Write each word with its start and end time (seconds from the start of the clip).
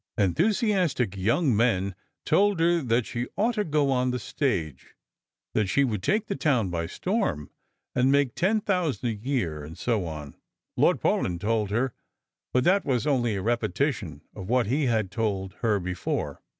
Enthusiastic 0.17 1.15
young 1.15 1.55
men 1.55 1.93
told 2.25 2.59
her 2.59 2.81
that 2.81 3.05
she 3.05 3.27
ought 3.37 3.53
to 3.53 3.63
go 3.63 3.91
on 3.91 4.09
the 4.09 4.17
stage, 4.17 4.95
that 5.53 5.67
she 5.67 5.83
would 5.83 6.01
take 6.01 6.25
the 6.25 6.35
town 6.35 6.69
by 6.71 6.87
storm, 6.87 7.51
and 7.93 8.11
make 8.11 8.33
ten 8.33 8.59
thousand 8.61 9.09
a 9.09 9.13
year, 9.13 9.63
and 9.63 9.77
so 9.77 10.07
on. 10.07 10.35
Lord 10.75 10.99
Paulyn 11.01 11.37
told 11.39 11.69
her— 11.69 11.93
but 12.51 12.63
that 12.63 12.83
was 12.83 13.05
only 13.05 13.35
a 13.35 13.43
repetition 13.43 14.21
of 14.35 14.49
what 14.49 14.65
he 14.65 14.87
had 14.87 15.11
told 15.11 15.53
her 15.61 15.79
before. 15.79 16.41